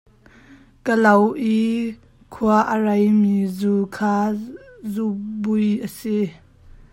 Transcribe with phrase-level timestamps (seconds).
[0.85, 1.13] Ka lo
[1.53, 1.55] i
[2.33, 4.13] kua a reimi zu kha
[4.91, 6.17] zubui a si.